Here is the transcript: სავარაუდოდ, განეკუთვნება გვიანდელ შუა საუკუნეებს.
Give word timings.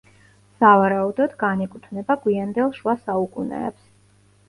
სავარაუდოდ, 0.63 1.35
განეკუთვნება 1.45 2.17
გვიანდელ 2.25 2.75
შუა 2.81 2.99
საუკუნეებს. 3.07 3.91